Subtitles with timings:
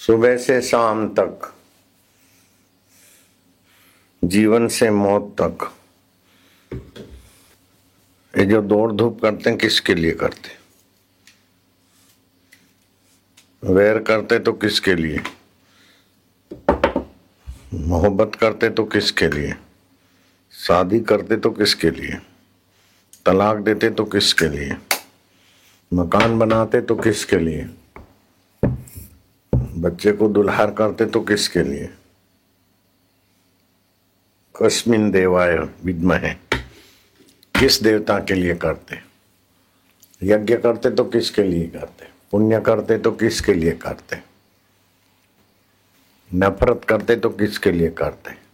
[0.00, 1.54] सुबह से शाम तक,
[4.24, 5.72] जीवन से मौत तक।
[8.38, 10.56] ये जो दौड़ धूप करते हैं, किसके लिए करते
[13.72, 15.20] वैर करते तो किसके लिए?
[17.74, 19.54] मोहब्बत करते तो किसके लिए?
[20.52, 22.18] शादी करते तो किसके लिए?
[23.26, 24.76] तलाक देते तो किसके लिए?
[25.92, 27.68] मकान बनाते तो किसके लिए?
[29.78, 31.90] बच्चे को दुल्हार करते तो किसके लिए?
[34.62, 36.34] कस्मिन देवाय विद्महे।
[37.60, 38.96] किस देवता के लिए करते?
[40.22, 42.08] यज्ञ करते तो किसके लिए करते?
[42.30, 44.16] पुण्य करते तो किसके लिए करते?
[46.34, 48.48] नफरत करते तो किसके लिए करते?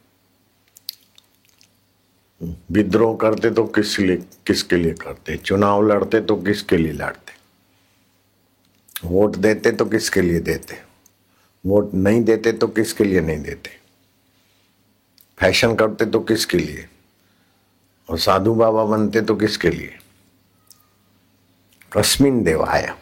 [2.70, 5.36] विद्रोह करते तो किस लिए, किसके लिए करते?
[5.36, 7.32] चुनाव लड़ते तो किसके लिए लड़ते?
[9.08, 10.83] वोट देते तो किसके लिए देते?
[11.66, 13.70] वोट नहीं देते तो किसके लिए नहीं देते?
[15.38, 16.88] फ़ैशन करते तो किसके लिए?
[18.10, 19.98] और साधु बाबा बनते तो किसके लिए?
[21.92, 22.94] कस्मिन देवाय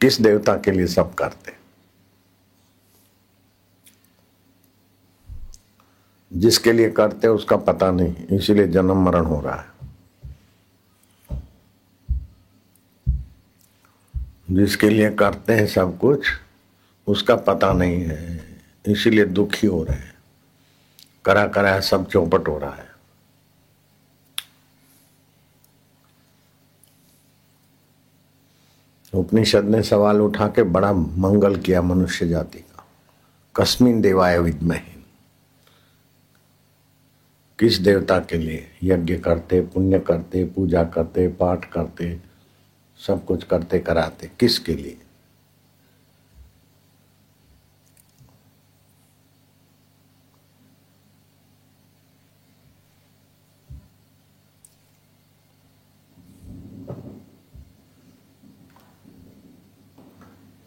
[0.00, 1.52] किस देवता के लिए सब करते?
[6.32, 9.74] जिसके लिए करते उसका पता नहीं, इसीलिए जन्म मरण हो रहा है।
[14.50, 16.26] जिसके लिए करते हैं सब कुछ
[17.06, 18.40] उसका पता नहीं है,
[18.86, 20.14] इसीलिए दुखी हो रहे हैं।
[21.24, 22.94] करा करा है, सब चौपट हो रहा है।
[29.14, 32.86] उपनिषद ने सवाल उठा के बड़ा मंगल किया मनुष्य जाति का।
[33.56, 34.94] कस्मिन देवाय विद्महे।
[37.58, 38.78] किस देवता के लिए?
[38.82, 42.20] यज्ञ करते, पुण्य करते, पूजा करते, पाठ करते,
[43.06, 44.98] सब कुछ करते, कराते, किसके लिए?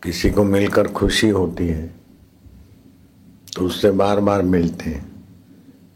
[0.08, 1.86] किसी को मिलकर खुशी होती है
[3.56, 5.06] तो उससे बार बार मिलते हैं।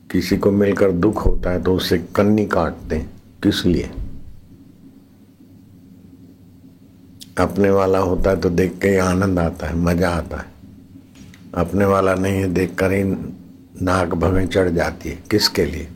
[0.10, 3.10] किसी को मिलकर दुख होता है तो उससे कन्नी काटते हैं।
[3.44, 3.90] किस लिए?
[7.38, 10.46] अपने वाला होता है तो देख के ही आनंद आता है, मज़ा आता है।
[11.56, 13.04] अपने वाला नहीं है देख कर ही
[13.82, 15.88] नाक भवें चढ़ जाती है। किसके लिए?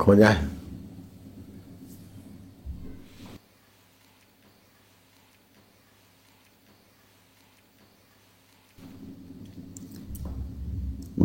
[0.00, 0.57] खोजा है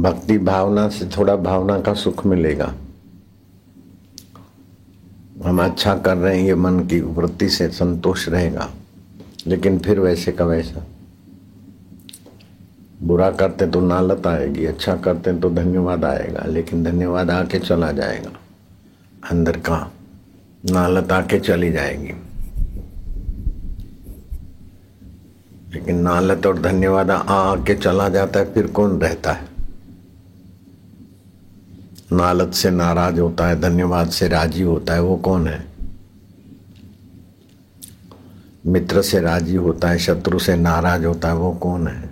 [0.03, 2.73] भक्ति भावना से थोड़ा भावना का सुख मिलेगा।
[5.45, 8.69] हम अच्छा कर रहे हैं, ये मन की वृत्ति से संतोष रहेगा।
[9.47, 10.85] लेकिन फिर वैसे का वैसा।
[13.03, 18.31] बुरा करते तो नालत आएगी अच्छा करते तो धन्यवाद आएगा, लेकिन धन्यवाद आके चला जाएगा।
[19.31, 19.91] अंदर का
[20.71, 22.13] नालत आके चली जाएगी।
[25.73, 29.52] लेकिन नालत और धन्यवाद आके चला जाता है, फिर कौन रहता है?
[32.13, 35.65] नालत से नाराज़ होता है, धन्यवाद से राज़ी होता है, वो कौन है?
[38.65, 42.09] मित्र से राज़ी होता है, शत्रु से नाराज़ होता है, वो कौन है?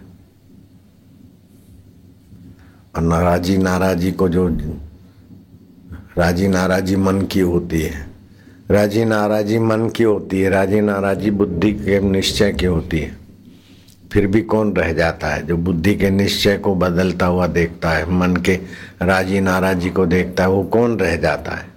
[2.95, 4.47] और नाराजी नाराजी को जो
[6.17, 8.07] राज़ी नाराजी मन की होती है,
[8.71, 13.20] राज़ी नाराजी मन की होती है, राज़ी नाराजी बुद्धि के निश्चय की होती है।
[14.11, 15.47] फिर भी कौन रह जाता है?
[15.47, 18.59] जो बुद्धि के निश्चय को बदलता हुआ देखता है, मन के
[19.01, 21.71] राज़ी नाराजी को देखता है, वो कौन रह जाता है?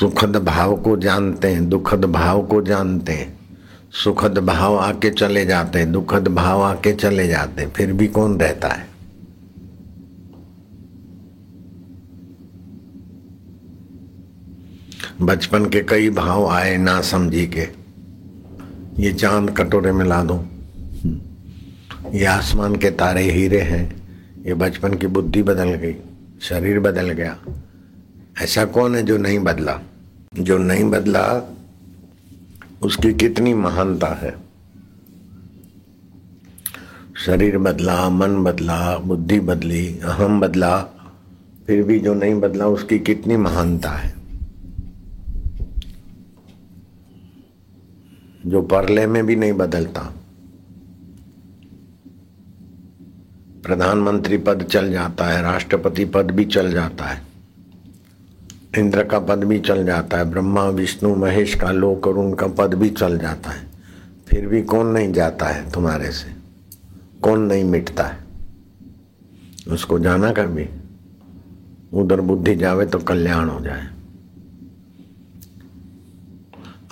[0.00, 3.38] सुखद भाव को जानते हैं, दुखद भाव को जानते हैं।
[4.04, 8.40] सुखद भाव आके चले जाते हैं, दुखद भाव आके चले जाते हैं, फिर भी कौन
[8.40, 8.91] रहता है?
[15.20, 17.68] बचपन के कई भाव आए ना समझी के।
[18.98, 20.44] ये चाँद कटोरे में ला दो
[22.12, 24.02] ये आसमान के तारे हीरे हैं।
[24.46, 25.94] ये बचपन की बुद्धि बदल गई,
[26.40, 27.36] शरीर बदल गया।
[28.42, 29.80] ऐसा कौन है जो नहीं बदला?
[30.38, 31.54] जो नहीं बदला,
[32.82, 34.36] उसकी कितनी महानता है।
[37.26, 40.82] शरीर बदला, मन बदला, बुद्धि बदली, अहम बदला,
[41.66, 44.11] फिर भी जो नहीं बदला, उसकी कितनी महानता है।
[48.46, 50.14] जो परले में भी नहीं बदलता।
[53.64, 57.22] प्रधानमंत्री पद चल जाता है, राष्ट्रपति पद भी चल जाता है।
[58.78, 62.74] इंद्र का पद भी चल जाता है, ब्रह्मा, विष्णु, महेश का लोक और उनका पद
[62.74, 63.66] भी चल जाता है।
[64.28, 66.32] फिर भी कौन नहीं जाता है तुम्हारे से?
[67.22, 68.18] कौन नहीं मिटता है?
[69.68, 70.68] उसको जाना कभी?
[71.94, 73.88] उधर बुद्धि जावे तो कल्याण हो जाए।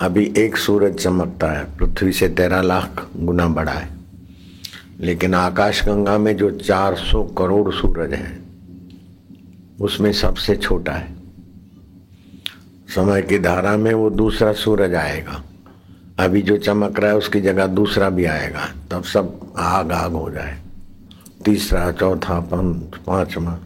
[0.01, 3.89] अभी एक सूरज चमकता है, पृथ्वी से तेरह लाख गुना बड़ा है।
[4.99, 8.41] लेकिन आकाश गंगा में जो 400 करोड़ सूरज है,
[9.81, 11.13] उसमें सबसे छोटा है।
[12.87, 15.43] समय की धारा में वो दूसरा सूरज आएगा।
[16.19, 20.31] अभी जो चमक रहा है, उसकी जगह दूसरा भी आएगा। तब सब आग आग हो
[20.31, 20.61] जाए।
[21.45, 23.59] तीसरा, चौथा, पंच, पांचवा,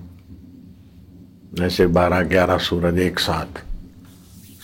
[1.65, 3.63] ऐसे बारह, ग्यारह सूरज एक साथ।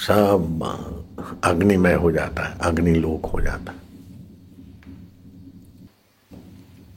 [0.07, 1.00] सब
[1.43, 3.79] अग्निमय हो जाता है अग्निलोक हो जाता है।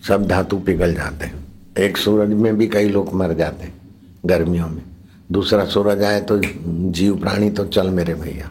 [0.09, 1.45] सब धातु पिघल जाते हैं।
[1.79, 3.75] एक सूरज में भी कई लोग मर जाते हैं
[4.27, 4.83] गर्मियों में।
[5.33, 6.41] दूसरा सूरज आए तो
[6.93, 8.51] जीव प्राणी तो चल मेरे भैया।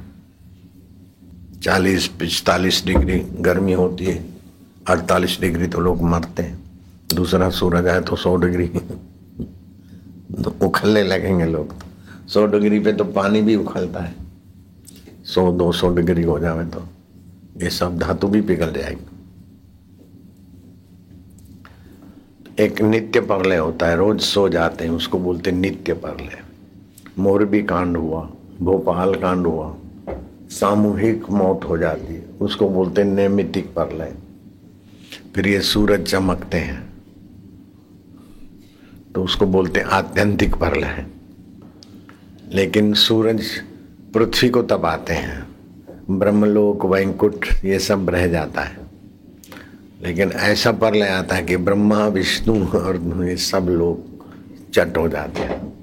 [1.64, 4.26] चालीस पिस्तालीस डिग्री गर्मी होती है,
[4.88, 6.58] अड़तालीस डिग्री तो लोग मरते हैं।
[7.14, 8.68] दूसरा सूरज आए तो सौ डिग्री
[10.44, 14.23] तो उखलने लगेंगे लोग। तो सौ डिग्री पे तो पानी भी उखलता है।
[15.25, 16.88] सौ दो सौ डिग्री हो जाए तो
[17.62, 19.12] ये सब धातु भी पिघल जाएगी
[22.60, 26.42] एक नित्य परलय होता है रोज सो जाते हैं उसको बोलते नित्य परलय
[27.20, 28.22] मोरबी कांड हुआ
[28.62, 29.74] भोपाल कांड हुआ
[30.52, 34.14] सामूहिक मौत हो जाती है उसको बोलते हैं नैमितिक परलय
[35.36, 36.81] फिर ये सूरज चमकते हैं
[39.16, 41.06] तो उसको बोलते हैं आत्यंतिक परलय
[42.52, 43.50] लेकिन सूरज
[44.13, 45.48] पृथ्वी को तपाते हैं।
[46.10, 48.77] ब्रह्मलोक वैंकुट ये सब रह जाता है।
[50.01, 54.24] लेकिन ऐसा पर ले आता है कि ब्रह्मा, विष्णु और ये सब लोग
[54.74, 55.74] चट हो जाते हैं।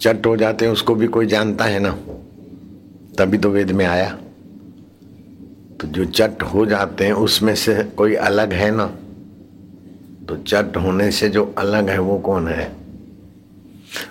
[0.00, 1.98] चट हो जाते हैं, उसको भी कोई जानता है ना?
[3.18, 4.18] तभी तो वेद में आया।
[5.80, 8.86] तो जो चट हो जाते हैं, उसमें से कोई अलग है ना?
[10.28, 12.81] तो चट होने से जो अलग है, वो कौन है?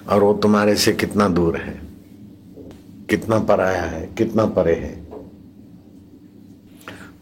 [0.10, 1.82] और वो तुम्हारे से कितना दूर है?
[3.10, 4.10] कितना पराया है?
[4.18, 5.12] कितना परे है?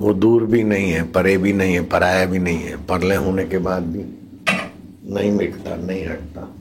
[0.02, 3.46] वो दूर भी नहीं है, परे भी नहीं है, पराया भी नहीं है, परले होने
[3.46, 4.06] के बाद भी
[5.14, 6.56] नहीं मिटता, नहीं हटता।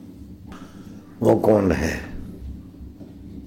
[1.21, 2.00] वो कौन है?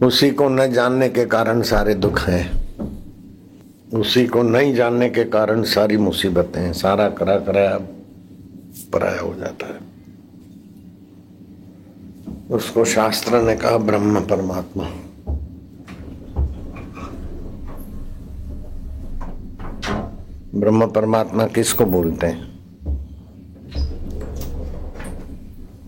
[0.03, 2.61] उसी को न जानने के कारण सारे दुख हैं।
[3.93, 7.77] उसी को नहीं जानने के कारण सारी मुसीबतें हैं। सारा करा कराया
[8.93, 9.90] पराया हो जाता है।
[12.51, 14.83] उसको शास्त्र ने कहा, ब्रह्म परमात्मा।
[20.59, 22.51] ब्रह्म परमात्मा किसको बोलते हैं?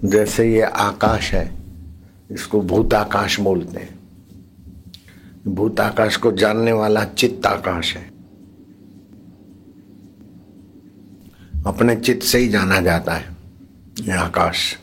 [0.05, 1.55] जैसे ये आकाश है,
[2.31, 3.99] इसको भूत आकाश बोलते हैं।
[5.47, 8.11] भूत आकाश को जानने वाला चित्त आकाश है।
[11.65, 13.35] अपने चित्त से ही जाना जाता है,
[14.01, 14.77] ये आकाश,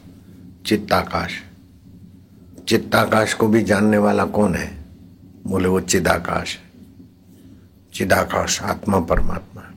[0.67, 1.31] चित्ताकाश।
[2.71, 4.85] चित्ताकाश को भी जानने वाला कौन है?
[5.47, 6.63] बोले, वो चिदाकाश है।
[7.95, 9.73] चिदाकाश आत्मा परमात्मा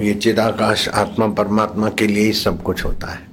[0.00, 3.28] ये चिदाकाश आत्मा परमात्मा के लिए ही सब कुछ होता है।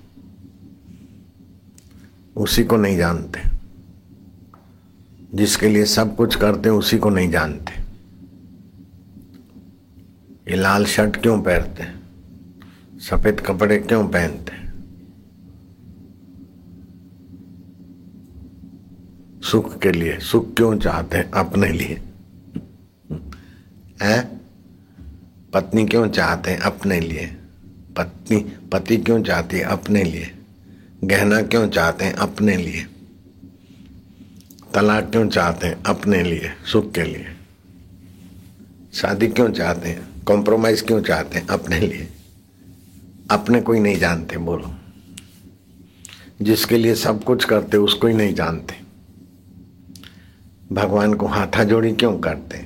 [2.36, 3.40] उसी को नहीं जानते।
[5.34, 7.72] जिसके लिए सब कुछ करते उसी को नहीं जानते।
[10.52, 11.88] ये लाल शर्ट क्यों पहनते
[13.00, 14.59] सफ़ेद कपड़े क्यों पहनते
[19.52, 21.32] सुख के लिए। सुख क्यों चाहते हैं?
[21.32, 22.02] अपने लिए।
[24.02, 24.40] है?
[25.54, 26.60] पत्नी क्यों चाहते हैं?
[26.60, 27.38] अपने लिए।
[27.98, 28.38] पत्नी,
[28.72, 29.64] पति क्यों चाहती है?
[29.64, 30.32] अपने लिए।
[31.04, 32.14] गहना क्यों चाहते हैं?
[32.14, 32.88] अपने लिए।
[34.74, 35.84] तलाक क्यों चाहते हैं?
[35.84, 37.26] अपने लिए। सुख के लिए।
[38.94, 40.24] शादी क्यों चाहते हैं?
[40.24, 41.48] कॉम्प्रोमाइज क्यों चाहते हैं?
[41.48, 42.08] अपने लिए।
[43.32, 44.76] अपने कोई नहीं जानते बोलो।
[46.42, 48.79] जिसके लिए सब कुछ करते उसको ही नहीं जानते।
[50.72, 52.58] भगवान को हाथा जोड़ी क्यों करते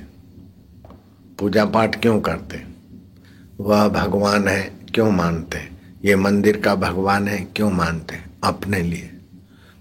[1.38, 2.62] पूजा पाठ क्यों करते
[3.60, 5.58] वह भगवान है, क्यों मानते
[6.04, 9.10] ये मंदिर का भगवान है, क्यों मानते अपने लिए।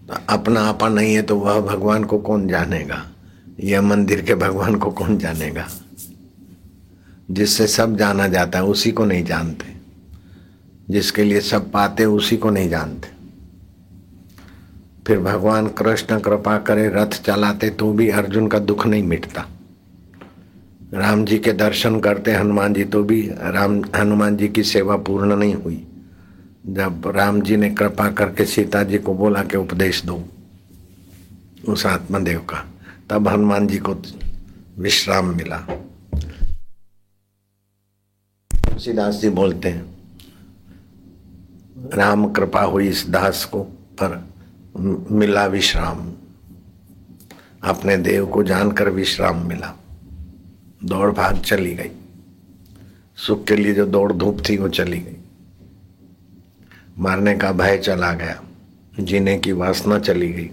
[0.08, 3.12] तो अपना आपा नहीं है तो वह भगवान को कौन जानेगा?
[3.60, 5.68] यह मंदिर के भगवान को कौन जानेगा?
[7.32, 9.74] जिससे सब जाना जाता है, उसी को नहीं जानते।
[10.90, 13.23] जिसके लिए सब पाते उसी को नहीं जानते।
[15.06, 19.46] फिर भगवान कृष्ण कृपा करे रथ चलाते तो भी अर्जुन का दुख नहीं मिटता।
[20.94, 25.36] राम जी के दर्शन करते हनुमान जी तो भी राम, हनुमान जी की सेवा पूर्ण
[25.36, 25.86] नहीं हुई।
[26.68, 30.24] जब राम जी ने कृपा करके सीता जी को बोला कि उपदेश दो,
[31.68, 32.66] उस आत्मदेव का,
[33.10, 33.96] तब हनुमान जी को
[34.78, 35.58] विश्राम मिला।
[38.52, 39.86] तुलसीदास जी बोलते हैं,
[41.94, 44.33] राम कृपा हुई इस दास को, पर
[45.12, 46.14] मिला विश्राम।
[47.64, 49.80] अपने देव को जानकर विश्राम मिला।
[50.86, 51.92] दौड़ भाग चली गई।
[53.16, 55.18] सुख के लिए जो दौड़ धूप थी, वो चली गई।
[56.98, 58.42] मारने का भय चला गया।
[59.00, 60.50] जीने की वासना चली गई।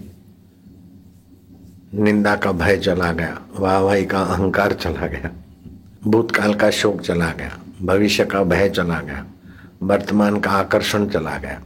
[1.93, 5.31] निंदा का भय चला गया। वाहवाही का अहंकार चला गया।
[6.03, 9.25] भूतकाल का शोक चला गया। भविष्य का भय चला गया।
[9.83, 11.63] वर्तमान का आकर्षण चला गया।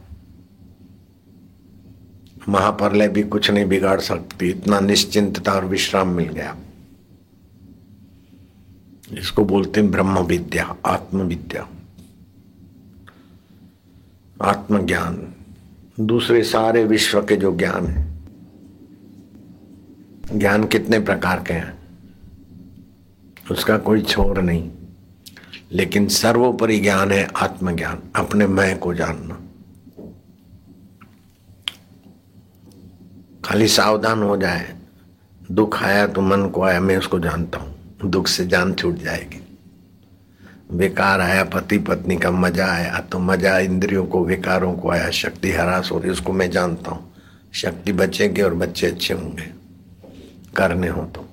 [2.48, 6.56] महाप्रलय भी कुछ नहीं बिगाड़ सकती, इतना निश्चिंतता और विश्राम मिल गया।
[9.18, 11.68] इसको बोलते हैं ब्रह्म विद्या आत्मविद्या।
[14.42, 15.34] आत्मज्ञान,
[16.00, 18.16] दूसरे सारे विश्व के जो ज्ञान है।
[20.38, 21.78] ज्ञान कितने प्रकार के हैं?
[23.50, 24.70] उसका कोई छोर नहीं।
[25.72, 29.40] लेकिन सर्वोपरि ज्ञान है आत्मज्ञान, अपने मैं को जानना।
[33.46, 34.74] खाली सावधान हो जाए।
[35.50, 39.40] दुख आया तो मन को आया, मैं उसको जानता हूँ। दुख से जान छूट जाएगी।
[40.72, 45.52] विकार आया, पति पत्नी का मज़ा आया तो मज़ा इंद्रियों को, विकारों को आया, शक्ति
[45.52, 47.12] हरास हो रही, उसको मैं जानता हूँ।
[47.54, 49.50] शक्ति बचेगी और बच्चे अच्छे होंगे।
[50.56, 51.28] करने हो तो।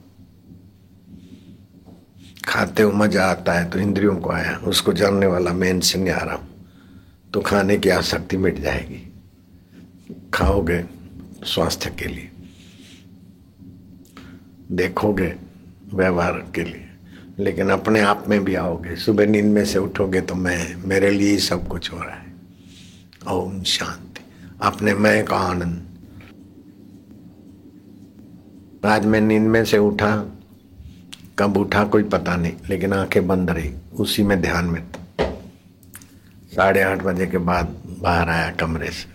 [2.47, 6.13] खाते हो मज़ा आता है तो इंद्रियों को आया, उसको जानने वाला मैं इनसे नहीं
[6.13, 6.47] आ रहा हूँ।
[7.33, 9.07] तो खाने की आसक्ति मिट जाएगी।
[10.33, 10.83] खाओगे
[11.43, 12.31] स्वास्थ्य के लिए।
[14.71, 15.35] देखोगे
[15.93, 16.89] व्यवहार के लिए,
[17.39, 21.31] लेकिन अपने आप में भी आओगे। सुबह नींद में से उठोगे तो मैं, मेरे लिए
[21.31, 22.33] ही सब कुछ हो रहा है।
[23.27, 24.21] ओम शांति।
[24.61, 25.83] अपने मैं का आनंद।
[28.85, 30.25] आज मैं नींद में से उठा,
[31.39, 35.03] कब उठा कोई पता नहीं, लेकिन आँखें बंद रही, उसी में ध्यान में था।
[36.55, 39.12] साढ़े आठ बजे के बाद बाहर आया कमरे से।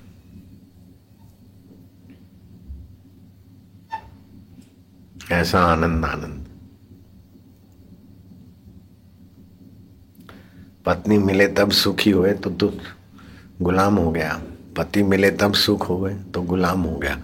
[5.32, 6.44] ऐसा आनंद आनंद।
[10.86, 12.72] पत्नी मिले तब सुखी हुए तो तू
[13.62, 14.42] गुलाम हो गया।
[14.76, 17.22] पति मिले तब सुख हो गए तो गुलाम हो गया।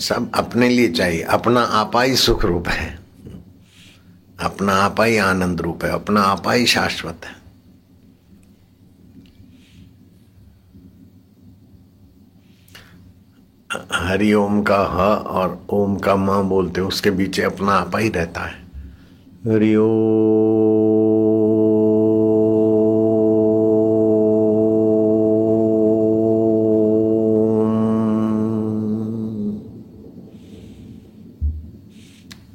[0.00, 2.98] सब अपने लिए चाहिए। अपना आपा ही सुख रूप है।
[4.40, 7.45] अपना आपा ही आनंद रूप है। अपना आपा ही शाश्वत है।
[13.74, 18.08] हरि ओम का ह और ओम का म बोलते हैं, उसके बीच अपना आपा ही
[18.08, 18.54] रहता है।
[19.46, 19.74] हरि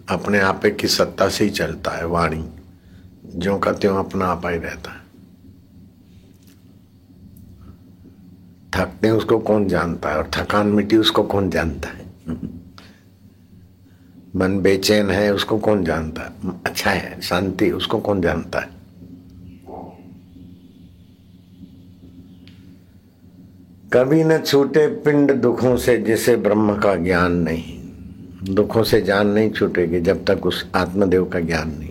[0.10, 2.50] अपने आपे की सत्ता से ही चलता है वाणी।
[3.36, 5.00] जो का त्यों अपना आपा ही रहता है।
[8.81, 10.17] थकते हैं, उसको कौन जानता है?
[10.17, 12.01] और थकान मिट्टी उसको कौन जानता है?
[14.35, 16.29] मन बेचैन है, उसको कौन जानता है?
[16.65, 18.81] अच्छा है, शांति, उसको कौन जानता है?
[23.93, 27.81] कभी न छूटे पिंड दुखों से, जिसे ब्रह्म का ज्ञान नहीं।
[28.53, 31.90] दुखों से जान नहीं छूटेगी, जब तक उस आत्मदेव का ज्ञान नहीं।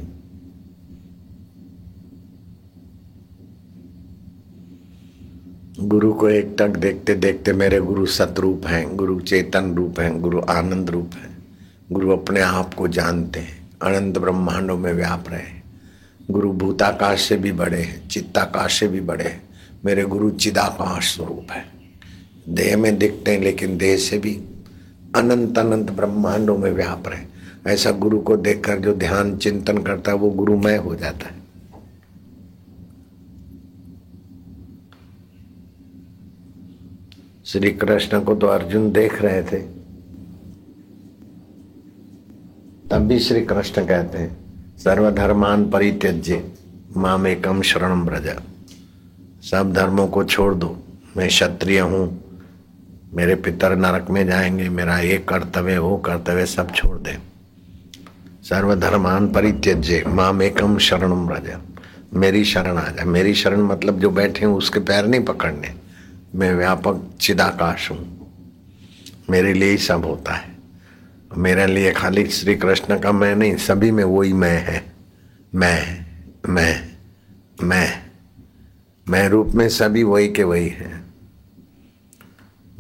[5.83, 10.41] गुरु को एक तक देखते देखते मेरे गुरु सतरूप हैं, गुरु चेतन रूप हैं, गुरु
[10.41, 11.39] आनंद रूप हैं।
[11.93, 15.63] गुरु अपने आप को जानते हैं, अनंत ब्रह्मांडों में व्याप रहे हैं।
[16.31, 19.43] गुरु भूताकाश से भी बड़े हैं, चित्ताकाश से भी बड़े हैं।
[19.85, 21.65] मेरे गुरु चिदाकाश स्वरूप है।
[22.49, 24.41] देह में दिखते हैं, लेकिन देह से भी
[25.17, 27.25] अनंत अनंत ब्रह्मांडों में व्याप रहे
[27.73, 31.40] ऐसा गुरु को देखकर जो ध्यान चिंतन करता है, वो गुरुमय हो जाता है।
[37.51, 39.59] श्री कृष्ण को तो अर्जुन देख रहे थे।
[42.91, 46.43] तब भी श्री कृष्ण कहते हैं, सर्वधर्मान परित्यज्य
[46.97, 48.29] माम एकम शरण ब्रज
[49.43, 50.77] सब धर्मों को छोड़ दो,
[51.17, 52.05] मैं क्षत्रिय हूँ।
[53.15, 57.17] मेरे पितर नरक में जाएँगे, मेरा ये कर्तव्य, वो कर्तव्य सब छोड़ दे।
[58.45, 61.53] सर्वधर्मान परित्यज्य माम एकम शरण ब्रज
[62.15, 65.80] मेरी शरण आ जाए मेरी शरण मतलब जो बैठे हूँ, उसके पैर नहीं पकड़ने।
[66.35, 68.21] मैं व्यापक चिदाकाश हूँ।
[69.31, 70.51] मेरे लिए ही सब होता है।
[71.37, 74.93] मेरे लिए खाली श्री कृष्ण का मैं नहीं, सभी में वही मैं है।
[75.55, 76.07] मैं
[76.49, 76.93] मैं
[77.63, 78.03] मैं
[79.09, 81.05] मैं रूप में सभी वही के वही हैं।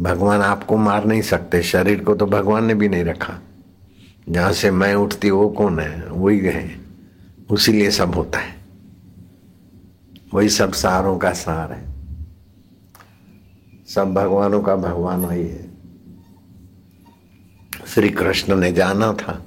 [0.00, 3.38] भगवान आपको मार नहीं सकते, शरीर को तो भगवान ने भी नहीं रखा।
[4.28, 6.09] जहाँ से मैं उठती, वो कौन है?
[6.09, 6.80] वही है।
[7.50, 8.57] उसी लिए सब होता है।
[10.35, 11.90] वही सब सारों का सार है।
[13.91, 15.69] सब भगवानों का भगवान वही है।
[17.87, 19.43] श्री कृष्ण ने जाना था,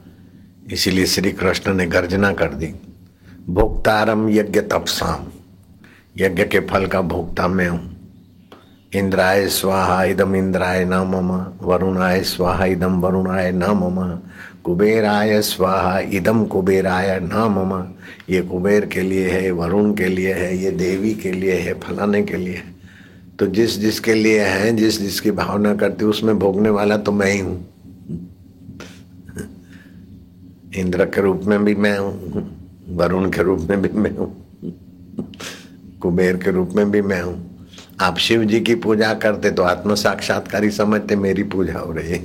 [0.72, 2.74] इसीलिए श्री कृष्ण ने गर्जना कर दी।
[3.50, 5.26] भोक्तारम यज्ञ तपसाम
[6.18, 7.92] यज्ञ के फल का भोक्ता मैं हूँ।
[8.94, 11.32] इंद्राय स्वाहा इदम इंद्राय न मम
[11.62, 14.00] वरुणाय स्वाहा इदम वरुणाय न मम
[14.64, 17.72] कुबेराय स्वाहा इदम कुबेराय न मम
[18.30, 22.24] ये कुबेर के लिए है, वरुण के लिए है, ये देवी के लिए है, फलाने
[22.24, 22.73] के लिए है।
[23.40, 27.40] तो जिस जिसके लिए है, जिस जिसकी भावना करती उसमें भोगने वाला तो मैं ही
[27.40, 27.70] हूँ।
[30.76, 32.44] इंद्र के रूप में भी मैं हूँ,
[32.90, 34.30] वरुण के रूप में भी मैं हूँ,
[36.02, 37.36] कुबेर के रूप में भी मैं हूँ।
[38.02, 42.24] आप शिव जी की पूजा करते तो आत्म साक्षात्कारी समझते मेरी पूजा हो रही है।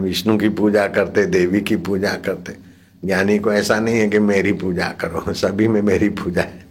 [0.00, 2.56] विष्णु की पूजा करते, देवी की पूजा करते।
[3.04, 6.68] ज्ञानी को ऐसा नहीं है कि मेरी पूजा करो, सभी में मेरी पूजा है।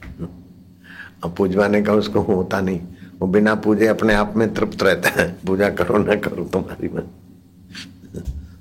[1.23, 2.79] अब पूजवाने का उसको होता नहीं।
[3.19, 7.07] वो बिना पूजे अपने आप में तृप्त रहता है। पूजा करो ना करो तुम्हारी मन।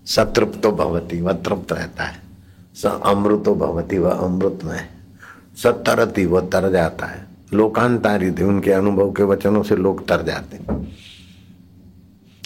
[0.06, 2.20] सतृप्त भवती, वह तृप्त रहता है।
[2.74, 4.88] स अमृतो भवती, वह अमृत में
[5.56, 10.56] सतरती वह तर जाता है। लोकांतारी थे उनके अनुभव के वचनों से लोग तर जाते
[10.56, 10.96] हैं।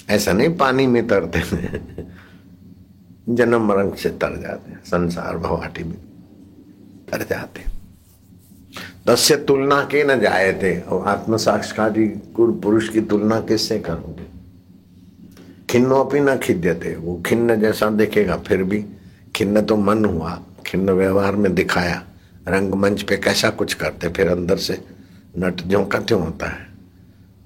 [0.09, 1.43] ऐसा नहीं, पानी में तरते
[3.29, 5.97] जन्म मरण से तर जाते हैं, संसार भवाटी में
[7.13, 7.61] तर जाते
[9.07, 12.07] तस्य तुलना के न जाए थे। और आत्म साक्षाती
[12.39, 14.27] पुरुष की तुलना किससे करोगे?
[15.71, 18.85] खिन्नो अपनी न खिद्य थे वो खिन्न जैसा देखेगा, फिर भी
[19.37, 22.03] खिन्न तो मन हुआ, खिन्न व्यवहार में दिखाया।
[22.49, 24.79] रंगमंच पे कैसा कुछ करते, फिर अंदर से
[25.39, 26.67] नट जो का त्यों होता है।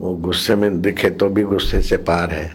[0.00, 2.46] वो गुस्से में दिखे तो भी गुस्से से पार है।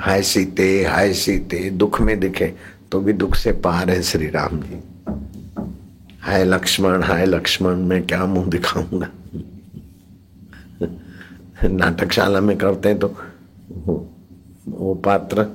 [0.00, 2.52] हाय सीते हाय सीते, दुख में दिखे
[2.92, 4.82] तो भी दुख से पार है श्री राम जी।
[6.20, 9.06] हाय लक्ष्मण हाय लक्ष्मण, मैं क्या मुँह दिखाऊँगा?
[11.64, 13.08] नाटकशाला में करते हैं तो
[14.68, 15.46] वो पात्र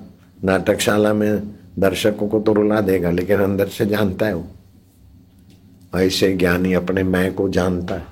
[0.44, 6.74] नाटकशाला में दर्शकों को तो रुला देगा, लेकिन अंदर से जानता है वो। ऐसे ज्ञानी
[6.74, 8.06] अपने मैं को जानता है।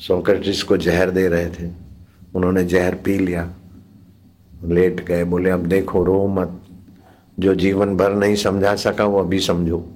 [0.00, 1.70] सोक्रेटिस को जहर दे रहे थे,
[2.34, 3.50] उन्होंने जहर पी लिया,
[4.64, 6.60] लेट गए, बोले, अब देखो, रो मत।
[7.40, 9.92] जो जीवन भर नहीं समझा सका, वो अभी समझो।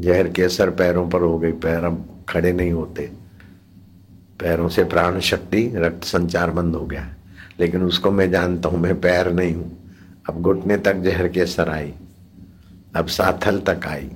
[0.00, 3.10] जहर के असर पैरों पर हो गई, पैर अब खड़े नहीं होते।
[4.40, 7.14] पैरों से प्राण शक्ति, रक्त संचार बंद हो गया।
[7.60, 9.78] लेकिन उसको मैं जानता हूँ, मैं पैर नहीं हूँ।
[10.28, 11.92] अब घुटने तक जहर के असर आई,
[12.96, 14.10] अब साथल तक आई,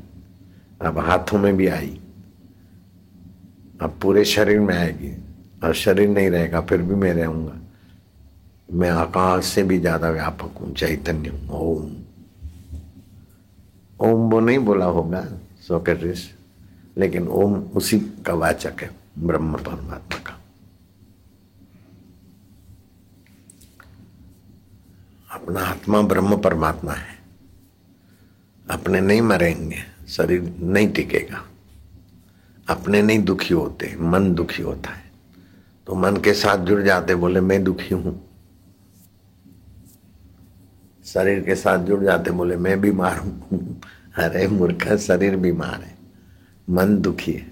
[0.83, 2.01] अब हाथों में भी आई।
[3.81, 5.13] अब पूरे शरीर में आएगी,
[5.65, 7.61] और शरीर नहीं रहेगा, फिर भी मैं रहूँगा।
[8.73, 12.00] मैं आकाश से भी ज़्यादा व्यापक हूँ, चैतन्य हूँ, ओम।
[14.01, 15.27] ओम वो नहीं बोला होगा,
[15.69, 16.19] सोकेट्रिस,
[16.99, 20.41] लेकिन ओम उसी का वाचक है, ब्रह्म परमात्मा का।
[25.33, 27.19] अपना आत्मा ब्रह्म परमात्मा है।
[28.71, 31.45] अपने नहीं मरेंगे, शरीर नहीं टिकेगा।
[32.69, 35.11] अपने नहीं दुखी होते, मन दुखी होता है।
[35.87, 38.30] तो मन के साथ जुड़ जाते, बोले, मैं दुखी हूँ।
[41.15, 43.81] शरीर के साथ जुड़ जाते बोले, मैं बीमार हूँ
[44.15, 45.95] अरे मूर्खा, शरीर बीमार है
[46.71, 47.47] मन दुखी है।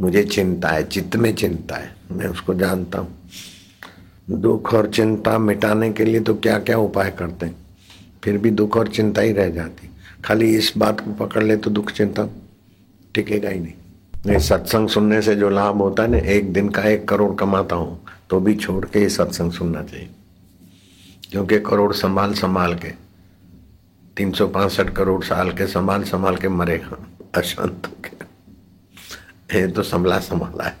[0.00, 3.18] मुझे चिंता है, चित्त में चिंता है। मैं उसको जानता हूँ।
[4.30, 7.56] दुख और चिंता मिटाने के लिए तो क्या क्या उपाय करते हैं?
[8.24, 9.90] फिर भी दुख और चिंता ही रह जाती।
[10.24, 12.28] खाली इस बात को पकड़ ले तो दुख, चिंता
[13.14, 13.72] टिकेगा ही नहीं।
[14.26, 17.76] नहीं, सत्संग सुनने से जो लाभ होता है ना, एक दिन का एक करोड़ कमाता
[17.76, 20.08] हूँ तो भी छोड़ के ही सत्संग सुनना चाहिए।
[21.34, 22.88] क्योंकि करोड़ संभाल संभाल के,
[24.16, 26.96] तीन सौ पांसठ करोड़ साल के संभाल संभाल के मरेगा
[27.34, 27.92] अशांत हो
[29.54, 30.76] ये तो संभला संभाला है।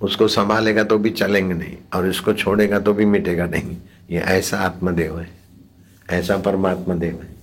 [0.00, 3.76] उसको संभालेगा तो भी चलेंगे नहीं, और इसको छोड़ेगा तो भी मिटेगा नहीं।
[4.10, 5.28] ये ऐसा आत्मदेव है,
[6.10, 7.36] ऐसा परमात्मा देव है।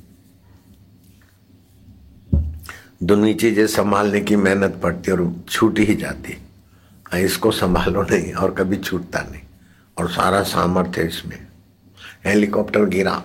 [3.03, 8.53] दोनों चीज़ें संभालने की मेहनत पड़ती और छूट ही जाती है। इसको संभालो नहीं और
[8.53, 9.41] कभी छूटता नहीं,
[9.97, 11.44] और सारा सामर्थ्य इसमें।
[12.25, 13.23] हेलीकॉप्टर गिरा।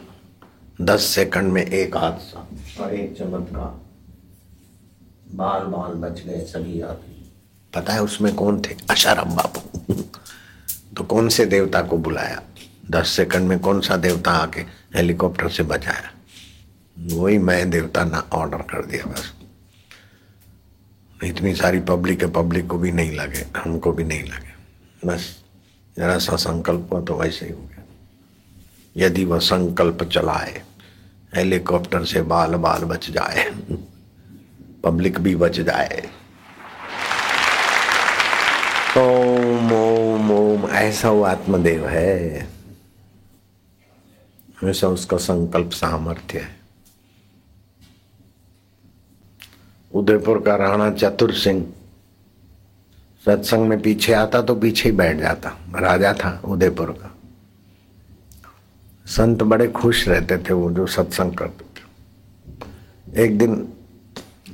[0.80, 2.48] दस सेकंड में एक हादसा
[2.84, 3.80] और एक चमत्कार।
[5.34, 7.30] बाल बाल बच गए सभी यात्री।
[7.74, 8.76] पता है उसमें कौन थे?
[8.90, 9.92] अशाराम बाबू
[10.96, 12.42] तो कौन से देवता को बुलाया?
[12.90, 14.60] दस सेकंड में कौन सा देवता आके
[14.96, 16.10] हेलीकॉप्टर से बचाया?
[17.16, 19.32] वही मैं देवता ना ऑर्डर कर दिया बस।
[21.24, 24.50] इतनी सारी पब्लिक है पब्लिक को भी नहीं लगे, हमको भी नहीं लगे।
[25.08, 25.44] बस,
[25.96, 27.69] जरा सा संकल्प हुआ तो वैसे ही हो गया
[28.96, 30.62] यदि वह संकल्प चलाए,
[31.34, 33.50] हेलीकॉप्टर से बाल बाल बच जाए,
[34.84, 36.08] पब्लिक भी बच जाए।
[38.98, 42.48] ओम ओम ओम, ऐसा वो आत्मदेव है।
[44.60, 46.58] हमेशा उसका संकल्प सामर्थ्य है।
[49.92, 51.64] उदयपुर का राणा चतुर सिंह,
[53.26, 57.09] सत्संग में पीछे आता तो पीछे ही बैठ जाता, राजा था उदयपुर का।
[59.10, 63.68] संत बड़े खुश रहते थे वो जो सत्संग करते थे। एक दिन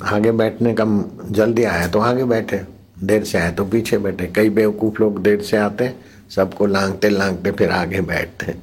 [0.02, 0.84] आगे बैठने का
[1.30, 2.60] जल्दी आया तो आगे बैठे,
[3.04, 5.94] देर से आए तो पीछे बैठे। कई बेवकूफ़ लोग देर से आते,
[6.30, 8.54] सबको लांगते लांगते फिर आगे बैठते।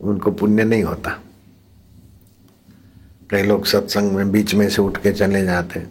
[0.00, 1.10] उनको पुण्य नहीं होता।
[3.30, 5.82] कई लोग सत्संग में बीच में से उठ के चले जाते,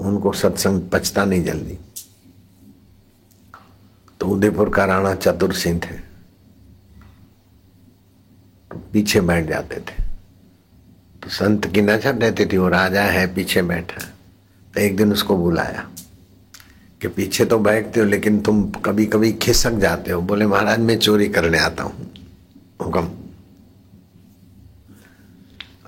[0.00, 1.78] उनको सत्संग पचता नहीं जल्दी।
[4.20, 6.09] तो उदयपुर का राणा चतुर सिंह थे।
[8.92, 10.02] पीछे बैठ जाते थे।
[11.22, 14.04] तो संत की नज़र रहती थी, वो राजा है, पीछे बैठा
[14.74, 15.86] तो एक दिन उसको बुलाया
[17.00, 20.98] कि पीछे तो बैठते हो, लेकिन तुम कभी कभी खिसक जाते हो। बोले, महाराज, मैं
[20.98, 22.10] चोरी करने आता हूँ।
[22.80, 23.08] हुक्म।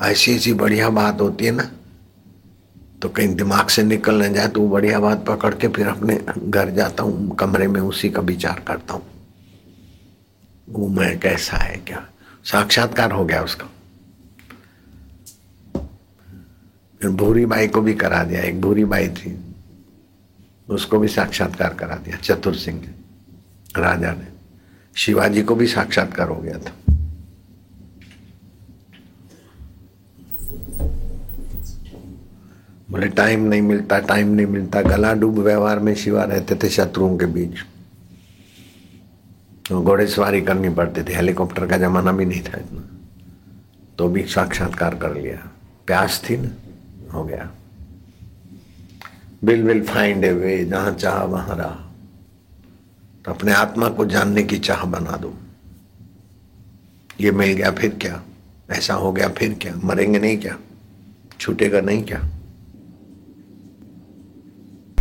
[0.02, 1.70] ऐसी ऐसी बढ़िया बात होती है ना
[3.02, 6.18] तो कहीं दिमाग से निकल न जाए तो वो बढ़िया बात पकड़ के फिर अपने
[6.38, 9.02] घर जाता हूँ, कमरे में उसी का विचार करता हूँ।
[10.68, 12.06] वो मैं कैसा है, क्या?
[12.44, 13.66] साक्षात्कार हो गया उसका।
[17.00, 19.55] फिर भूरी बाई को भी करा दिया, एक भूरी बाई थी,
[20.68, 22.94] उसको भी साक्षात्कार करा दिया, चतुर सिंह,
[23.78, 24.26] राजा ने।
[24.96, 26.72] शिवाजी को भी साक्षात्कार हो गया था।
[32.90, 37.16] बोले टाइम नहीं मिलता टाइम नहीं मिलता। गला डूब व्यवहार में शिवा रहते थे शत्रुओं
[37.18, 37.55] के बीच।
[39.68, 42.83] तो घोड़े सवारी करनी पड़ती थी, हेलीकॉप्टर का जमाना भी नहीं था इतना।
[43.98, 45.51] तो भी साक्षात्कार कर लिया।
[45.87, 46.48] प्यास थी ना,
[47.12, 47.51] हो गया।
[49.44, 51.92] Will will find a way जहाँ चाह वहाँ रहा।
[53.25, 55.35] तो अपने आत्मा को जानने की चाह बना दो।
[57.20, 58.22] ये मिल गया, फिर क्या?
[58.70, 59.75] ऐसा हो गया, फिर क्या?
[59.85, 60.59] मरेंगे नहीं क्या?
[61.40, 62.22] छूटेगा नहीं क्या?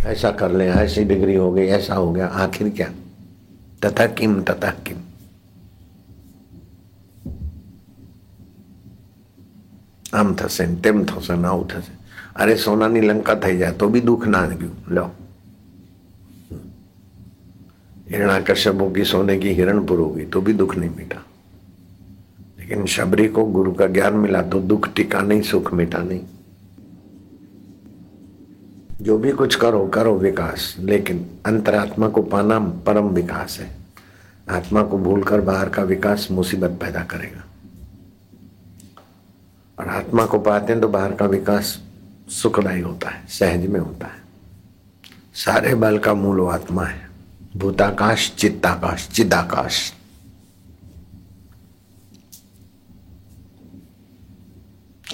[0.04, 2.90] ऐसा कर ले, ऐसी डिग्री हो गई, ऐसा हो गया, आखिर क्या?
[3.81, 4.99] तथा किम तथा किम
[10.13, 11.93] આમ થશે ને તેમ થશે ને આવું થશે
[12.35, 15.05] અરે સોનાની લંકા થઈ જાય તો બી दुख ना ગયું लो
[18.09, 21.21] हिरणा कश्यपों की सोने की हिरणपुर होगी तो भी दुख नहीं मिटा
[22.59, 26.23] लेकिन शबरी को गुरु का ज्ञान मिला तो दुख टिका नहीं सुख मिटा नहीं
[29.02, 33.76] जो भी कुछ करो करो विकास, लेकिन अंतरात्मा को पाना परम विकास है।
[34.50, 37.44] आत्मा को भूलकर बाहर का विकास मुसीबत पैदा करेगा।
[39.78, 41.82] और आत्मा को पाते हैं तो बाहर का विकास
[42.28, 44.22] सुखदायी होता है, सहज में होता है।
[45.34, 47.08] सारे बल का मूल आत्मा है।
[47.56, 49.92] भूताकाश, चित्ताकाश, चिदाकाश।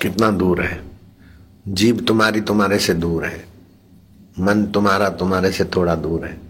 [0.03, 0.83] कितना दूर है?
[1.69, 3.48] जीव तुम्हारी तुम्हारे से दूर है।
[4.41, 6.41] मन तुम्हारा तुम्हारे से थोड़ा दूर है।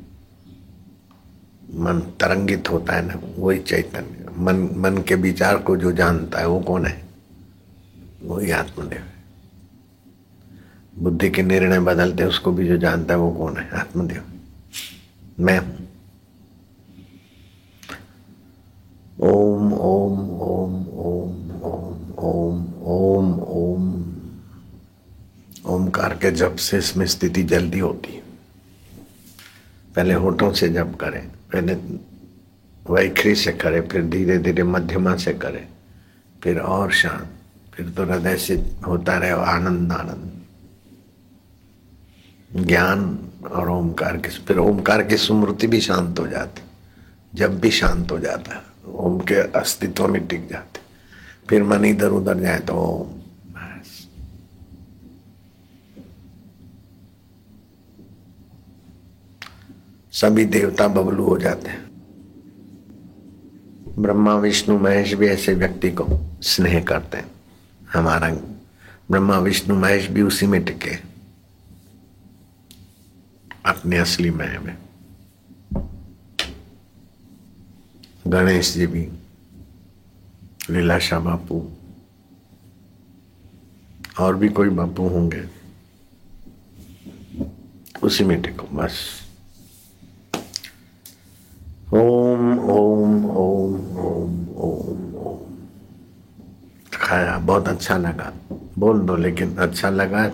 [1.75, 6.47] मन तरंगित होता है ना, वही चैतन्य। मन मन के विचार को जो जानता है,
[6.47, 7.03] वो कौन है?
[8.23, 9.19] वही आत्मदेव है।
[10.99, 13.71] बुद्धि के निर्णय बदलते उसको भी जो जानता है, वो कौन है?
[13.71, 14.23] आत्मदेव।
[15.41, 15.79] मैं हूँ।
[19.21, 24.18] ओम ओम ओम ओम ओम ओम ओम ओम।
[25.67, 28.23] ओमकार के जब से इसमें स्थिति जल्दी होती है।
[29.97, 31.75] पहले होठों से जब करें, पहले
[32.91, 35.69] वैखरी से करें, फिर धीरे धीरे मध्यमा से करें,
[36.43, 37.31] फिर और शांत,
[37.75, 38.55] फिर तो हृदय से
[38.87, 40.35] होता रहे आनंद आनंद।
[42.67, 43.19] ज्ञान
[43.53, 46.63] और ओमकार की, फिर ओमकार की स्मृति भी शांत हो जाती,
[47.35, 48.63] जब भी शांत हो जाता है
[48.95, 50.81] ओम के अस्तित्व में टिक जाते।
[51.49, 53.18] फिर मन इधर उधर जाए तो ओम।
[60.21, 61.83] सभी देवता बबलू हो जाते हैं।
[63.99, 66.07] ब्रह्मा, विष्णु, महेश भी ऐसे व्यक्ति को
[66.43, 67.31] स्नेह करते हैं।
[67.93, 68.31] हमारा
[69.11, 70.95] ब्रह्मा, विष्णु, महेश भी उसी में टिके
[73.67, 74.77] अपने असली मह में।
[78.27, 79.09] गणेश जी भी,
[80.71, 81.71] लीलाशाह बापू
[84.21, 85.45] और भी कोई बापू होंगे,
[88.03, 89.28] उसी में टिको, बस।
[91.95, 95.39] ओम ओम ओम ओम ओम ओम
[96.95, 98.33] खाया, बहुत अच्छा लगा।
[98.79, 100.27] बोल दो, लेकिन अच्छा लगा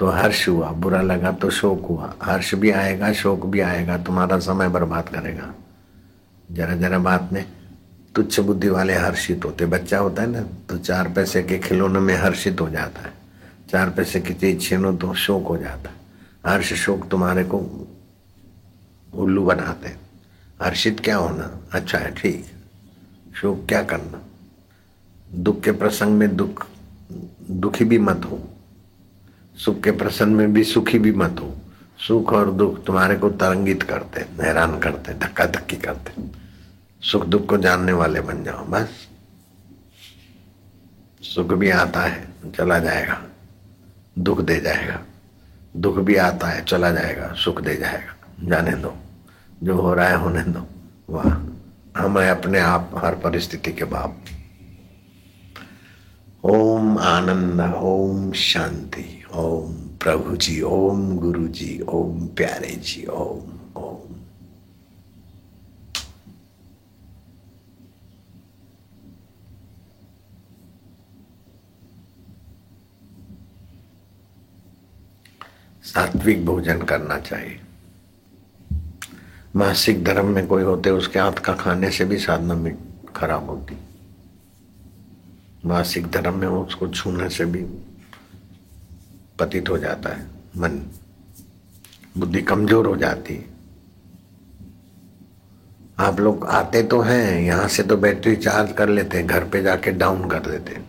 [0.00, 4.38] तो हर्ष हुआ, बुरा लगा तो शोक हुआ। हर्ष भी आएगा, शोक भी आएगा, तुम्हारा
[4.38, 5.54] समय बर्बाद करेगा।
[6.52, 7.44] जरा जरा बात में
[8.14, 12.14] तुच्छ बुद्धि वाले हर्षित होते। बच्चा होता है ना तो चार पैसे के खिलौने में
[12.14, 13.12] हर्षित हो जाता है।
[13.70, 15.96] चार पैसे की चीज़ छीनो तो शोक हो जाता है।
[16.46, 17.58] हर्ष शोक तुम्हारे को
[19.14, 20.03] उल्लू बनाते हैं।
[20.62, 21.60] हर्षित क्या होना?
[21.72, 22.46] अच्छा है, ठीक।
[23.36, 24.22] शोक क्या करना?
[25.34, 26.66] दुख के प्रसंग में दुख,
[27.50, 28.50] दुखी भी मत हो।
[29.56, 31.56] सुख के प्रसंग में भी सुखी भी मत हो।
[31.98, 36.22] सुख और दुख तुम्हारे को तरंगित करते, हैरान करते धक्का धक्की करते।
[37.06, 39.08] सुख दुख को जानने वाले बन जाओ, बस।
[41.22, 43.22] सुख भी आता है, चला जाएगा।
[44.18, 45.00] दुख दे जाएगा।
[45.76, 48.14] दुख भी आता है, चला जाएगा। सुख दे जाएगा।
[48.48, 48.96] जाने दो।
[49.62, 50.66] जो हो रहा है होने दो।
[51.10, 51.28] वाह।
[51.96, 54.24] हम अपने आप हर परिस्थिति के बाप।
[56.44, 64.14] ओम आनंद, ओम शांति, ओम प्रभु जी ओम गुरु जी ओम प्यारे जी ओम ओम।
[75.84, 77.63] सात्विक भोजन करना चाहिए।
[79.54, 82.76] मासिक धर्म में कोई होते उसके हाथ का खाने से भी साधना में
[83.16, 83.76] खराब होती।
[85.64, 87.62] मासिक धर्म में उसको छूने से भी
[89.38, 90.80] पतित हो जाता है, मन।
[92.18, 93.52] बुद्धि कमज़ोर हो जाती है।
[95.98, 99.62] आप लोग आते तो हैं, यहाँ से तो बैटरी चार्ज कर लेते हैं, घर पे
[99.62, 100.82] जाके डाउन कर देते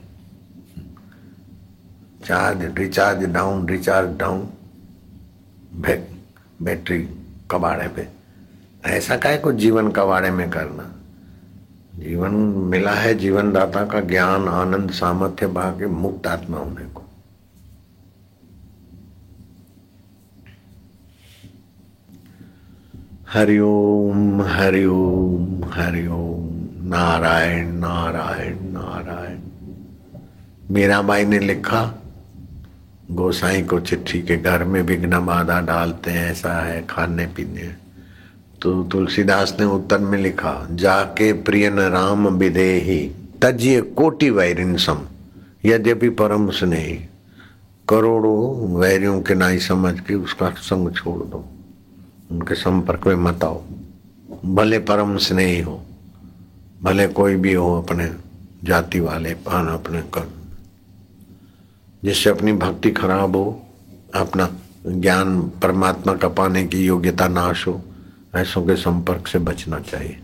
[2.25, 4.47] charge, recharge, down recharge, down.
[6.61, 7.01] Battery
[7.51, 8.14] कबाड़े पे।
[8.85, 10.91] ऐसा काय कुछ जीवन कबाड़े में करना।
[11.95, 12.31] जीवन
[12.69, 17.01] मिला है जीवन दाता का ज्ञान, आनंद, सामर्थ्य के मुक्त आत्मा होने को।
[23.29, 26.49] हरिओम हरिओम हरिओम,
[26.87, 29.39] नारायण नारायण नारायण।
[30.71, 31.95] मीराबाई ने लिखा,
[33.11, 37.85] गोसाई को चिट्ठी के घर में विघ्न बाधा डालते हैं, ऐसा है, खाने पीने।
[38.65, 45.01] तो तुलसीदास ने उत्तर में लिखा, जाके प्रिय न राम विदेही तजिए कोटि वैरिन सम।
[45.65, 46.99] यद्यपि परम स्नेही,
[47.89, 51.45] करोड़ों वैरियों के नाई समझ के उसका संग छोड़ दो।
[52.31, 53.61] उनके संपर्क में मत आओ।
[54.45, 55.81] भले परम स्नेही हो,
[56.83, 58.11] भले कोई भी हो अपने
[58.63, 60.31] जाति वाले, पान अपने कर
[62.03, 63.65] जिससे अपनी भक्ति खराब हो,
[64.15, 64.49] अपना
[64.87, 67.81] ज्ञान परमात्मा का पाने की योग्यता नाश हो
[68.35, 70.17] ऐसों के संपर्क से बचना चाहिए।